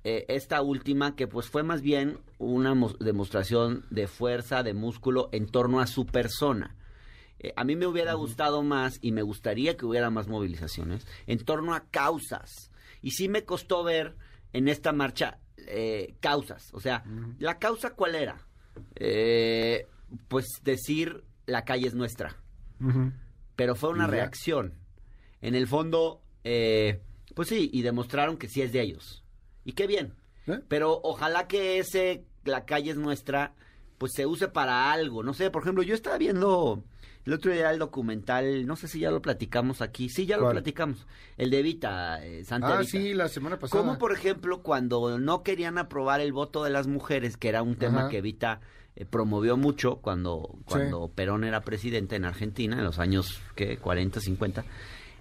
[0.03, 5.29] eh, esta última que pues fue más bien una mos- demostración de fuerza, de músculo
[5.31, 6.75] en torno a su persona.
[7.39, 11.37] Eh, a mí me hubiera gustado más y me gustaría que hubiera más movilizaciones en
[11.45, 12.71] torno a causas.
[13.01, 14.15] Y sí me costó ver
[14.53, 16.69] en esta marcha eh, causas.
[16.73, 17.03] O sea,
[17.39, 18.37] ¿la causa cuál era?
[18.95, 19.87] Eh,
[20.27, 22.35] pues decir la calle es nuestra.
[23.55, 24.73] Pero fue una reacción.
[25.41, 27.01] En el fondo, eh,
[27.35, 29.23] pues sí, y demostraron que sí es de ellos.
[29.65, 30.13] Y qué bien.
[30.47, 30.59] ¿Eh?
[30.67, 33.53] Pero ojalá que ese, la calle es nuestra,
[33.97, 35.23] pues se use para algo.
[35.23, 36.83] No sé, por ejemplo, yo estaba viendo
[37.25, 40.09] el otro día el documental, no sé si ya lo platicamos aquí.
[40.09, 41.05] Sí, ya lo platicamos.
[41.37, 42.91] El de Evita, eh, Santa Ah, Evita.
[42.91, 43.83] sí, la semana pasada.
[43.83, 47.75] Como por ejemplo cuando no querían aprobar el voto de las mujeres, que era un
[47.75, 48.09] tema Ajá.
[48.09, 48.61] que Evita
[48.95, 53.77] eh, promovió mucho cuando, cuando Perón era presidente en Argentina, en los años ¿qué?
[53.77, 54.63] 40, 50,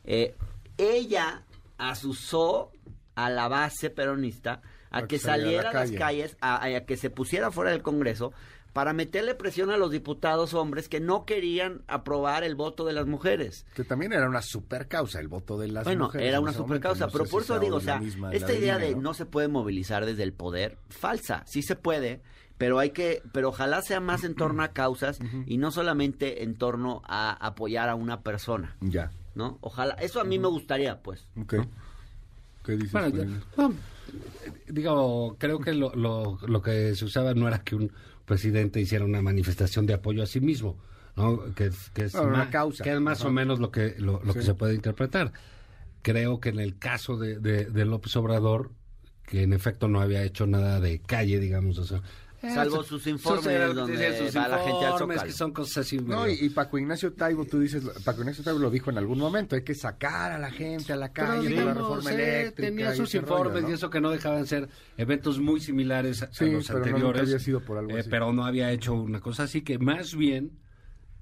[0.05, 0.35] eh,
[0.79, 1.43] ella
[1.77, 2.71] asusó
[3.15, 5.99] a la base peronista a A que que saliera a la las calle.
[5.99, 8.33] calles, a, a que se pusiera fuera del Congreso
[8.79, 13.09] para meterle presión a los diputados hombres que no querían aprobar el voto de las
[13.09, 13.67] mujeres.
[13.75, 16.29] Que también era una super causa el voto de las Bueno, mujeres.
[16.29, 18.53] era en una super causa, No pero por si eso digo, o sea, misma, esta
[18.55, 22.23] idea línea, de no se puede movilizar desde el poder, falsa, sí se puede,
[22.57, 26.55] pero hay que, pero ojalá sea más en torno a causas y no solamente en
[26.55, 29.11] torno a apoyar a una persona, Ya.
[29.35, 29.59] ¿no?
[29.61, 31.27] Ojalá, eso a mí me gustaría, pues.
[31.37, 31.55] Ok.
[32.65, 32.93] ¿Qué dices?
[32.93, 33.25] Bueno, ya-
[33.57, 33.75] no,
[34.69, 37.91] digo, creo que lo, lo, lo que se usaba no era que un
[38.29, 40.79] presidente hiciera una manifestación de apoyo a sí mismo,
[41.17, 41.53] ¿no?
[41.57, 42.85] Que, es- que ma- causa.
[42.85, 43.29] que es más Ajá.
[43.29, 45.33] o menos lo que, lo, lo que se puede interpretar.
[46.03, 48.71] Creo que en el caso de, de, de López Obrador,
[49.27, 52.03] que en efecto no había hecho nada de calle, digamos, o sea,
[52.41, 55.23] Salvo su- sus informes era- donde sus va la gente al informes, Zócalo.
[55.33, 55.99] que son cosas así.
[55.99, 59.57] No, y, Paco Ignacio Taibo, tú dices, Paco Ignacio Taibo lo dijo en algún momento,
[59.57, 62.69] hay que sacar a la gente a la calle con la reforma eh, eléctrica.
[62.71, 63.71] tenía sus rollo, informes ¿no?
[63.71, 67.23] y eso que no dejaban ser eventos muy similares a, los pero no, nunca anteriores.
[67.23, 68.09] había sido por algo eh, así.
[68.11, 70.53] Pero no había hecho una cosa así que más bien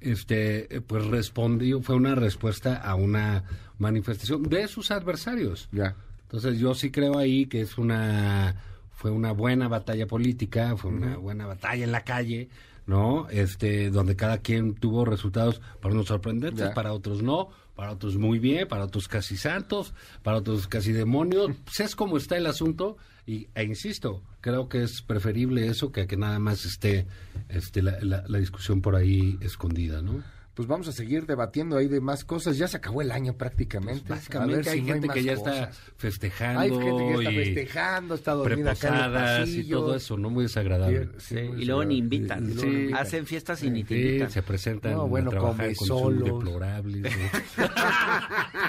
[0.00, 3.44] este eh, pues respondió, fue una respuesta a una
[3.78, 5.68] manifestación de sus adversarios.
[5.72, 5.96] Ya.
[6.22, 8.56] Entonces yo sí creo ahí que es una
[8.96, 12.48] fue una buena batalla política, fue una buena batalla en la calle,
[12.86, 13.28] ¿no?
[13.30, 16.74] Este donde cada quien tuvo resultados para unos sorprendentes, Ya.
[16.74, 21.50] para otros no, para otros muy bien, para otros casi santos, para otros casi demonios.
[21.64, 26.06] Pues es como está el asunto y e insisto, creo que es preferible eso que
[26.06, 27.06] que nada más esté
[27.48, 30.22] este la, la- la discusión por ahí escondida, ¿no?
[30.56, 32.56] Pues vamos a seguir debatiendo ahí de más cosas.
[32.56, 34.04] Ya se acabó el año prácticamente.
[34.06, 37.12] Pues Básicamente a ver hay si no gente que ya está festejando Hay gente que
[37.12, 40.30] ya está festejando, está dormida acá en y todo eso, ¿no?
[40.30, 41.10] Muy desagradable.
[41.18, 42.50] Sí, Sí, muy y luego ni invitan.
[42.58, 42.90] Sí.
[42.94, 44.30] Hacen fiestas y ni te Sí, invitan.
[44.30, 47.02] se presentan No, bueno, a trabajar come con sus deplorables.
[47.02, 47.66] ¿no?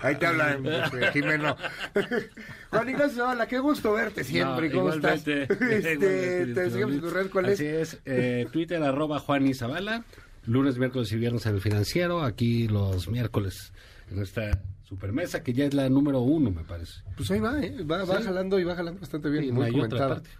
[0.00, 0.64] Ahí te hablan,
[1.12, 1.56] Jimeno.
[2.70, 4.68] Juan Ignacio, hola, qué gusto verte siempre.
[4.70, 5.60] No, ¿Cómo igualmente, estás?
[5.72, 7.02] Este, igualmente, te sigamos Luis.
[7.12, 7.92] correr, ¿cuál Así es?
[7.94, 9.54] es, eh, Twitter arroba Juan y
[10.44, 13.72] Lunes, miércoles y viernes en el financiero, aquí los miércoles
[14.10, 17.00] en esta supermesa que ya es la número uno, me parece.
[17.16, 17.82] Pues ahí va, ¿eh?
[17.84, 18.24] Va, va Sí.
[18.24, 19.44] jalando y va jalando bastante bien.
[19.44, 20.14] Sí, no muy hay otra comentada.
[20.16, 20.30] parte.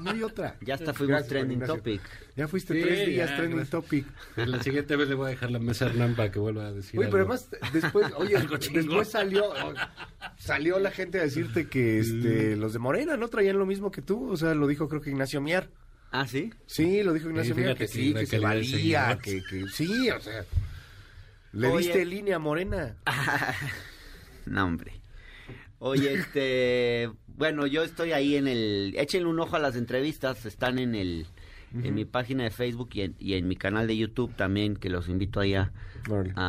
[0.00, 0.56] No hay otra.
[0.60, 2.00] Ya hasta fuimos Gracias, trending topic.
[2.36, 3.82] Ya fuiste Sí, tres días ya, trending gracias.
[3.82, 4.06] topic.
[4.36, 6.72] La siguiente vez le voy a dejar la mesa a Hernán para que vuelva a
[6.72, 7.34] decir Oye, pero algo.
[7.34, 8.36] además después, oye,
[8.72, 9.42] después salió
[10.38, 14.00] salió la gente a decirte que este los de Morena no traían lo mismo que
[14.00, 15.68] tú, o sea, lo dijo creo que Ignacio Mier.
[16.10, 16.52] ¿Ah, sí?
[16.66, 20.10] Sí, lo dijo Ignacio Sí, Mier que que sí, que se valía, que, que sí,
[20.10, 20.44] o sea,
[21.52, 21.86] le Oye.
[21.86, 22.96] diste línea Morena.
[24.46, 24.92] No, hombre.
[25.78, 30.78] Oye, este, bueno, yo estoy ahí en el, échenle un ojo a las entrevistas, están
[30.78, 31.26] en el,
[31.72, 34.88] en mi página de Facebook y en, y en mi canal de YouTube también, que
[34.88, 35.70] los invito ahí a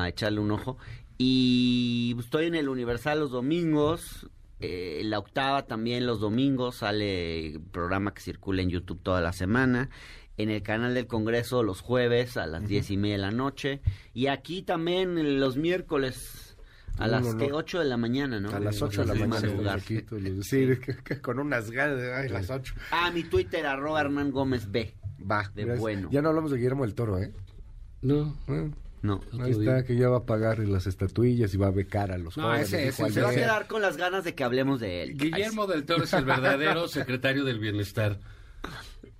[0.07, 0.77] echarle un ojo.
[1.17, 4.27] Y estoy en el Universal los domingos,
[4.61, 9.89] eh, la octava también los domingos, sale programa que circula en YouTube toda la semana.
[10.37, 13.81] En el canal del Congreso los jueves a las diez y media de la noche.
[14.13, 16.55] Y aquí también los miércoles
[16.97, 17.37] a No, las no, no.
[17.37, 18.49] que 8 de la mañana, ¿no?
[18.49, 19.79] A las 8 de la Sí, mañana.
[20.41, 20.67] Sí,
[21.21, 22.73] con unas ganas de ay, las 8.
[22.91, 24.93] Ah, mi Twitter, arroba Hernán Gómez B.
[25.29, 26.09] Va, De bueno.
[26.11, 27.31] Ya no hablamos de Guillermo del Toro, ¿eh?
[28.01, 28.35] No.
[28.47, 29.15] Bueno, No.
[29.15, 29.77] Otro ahí día.
[29.77, 32.43] está, que ya va a pagar las estatuillas y va a becar a los No,
[32.43, 32.67] jóvenes.
[32.73, 33.09] ese- ese-.
[33.11, 35.17] Se va a quedar con las ganas de que hablemos de él.
[35.17, 38.19] Guillermo del Toro es el verdadero secretario del bienestar.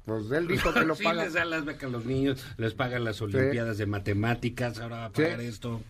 [0.05, 1.23] Pues él dijo que lo sí, paga.
[1.23, 5.05] les dan las becas a los niños, les pagan las olimpiadas de matemáticas, ahora va
[5.05, 5.21] a Sí.
[5.23, 5.81] pagar esto.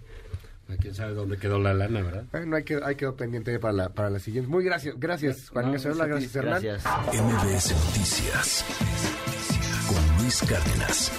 [0.79, 2.23] Quién sabe dónde quedó la lana, ¿verdad?
[2.31, 4.49] Bueno, hay que, hay quedó pendiente para la, para la siguiente.
[4.49, 6.61] Muy gracias, gracias, Juan No, gracias, Hernán.
[6.61, 6.83] Gracias.
[7.13, 8.65] MBS Noticias
[9.89, 11.11] con Luis Cárdenas.